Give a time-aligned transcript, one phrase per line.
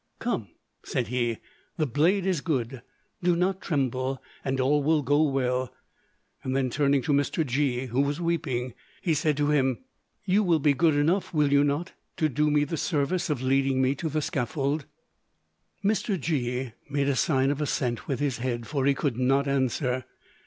[0.17, 0.47] "Come,"
[0.83, 1.37] said he,
[1.77, 2.81] "the blade is good;
[3.21, 5.71] do not tremble, and all will go well."
[6.43, 7.45] Then, turning to Mr.
[7.45, 9.83] G——, who was weeping, he said to him,
[10.25, 13.79] "You will be good enough, will you not, to do me the service of leading
[13.79, 14.87] me to the scaffold?"
[15.85, 16.19] Mr.
[16.19, 20.05] G——made a sign of assent with his head, for he could not answer.